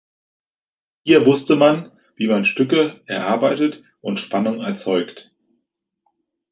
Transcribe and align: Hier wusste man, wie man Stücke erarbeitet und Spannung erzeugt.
Hier 1.03 1.27
wusste 1.27 1.55
man, 1.57 1.91
wie 2.15 2.25
man 2.25 2.43
Stücke 2.43 3.01
erarbeitet 3.05 3.83
und 4.01 4.17
Spannung 4.19 4.59
erzeugt. 4.61 5.31